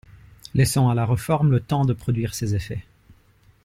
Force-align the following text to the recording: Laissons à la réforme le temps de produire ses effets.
Laissons 0.55 0.89
à 0.89 0.95
la 0.95 1.05
réforme 1.05 1.51
le 1.51 1.59
temps 1.59 1.85
de 1.85 1.93
produire 1.93 2.33
ses 2.33 2.55
effets. 2.55 2.83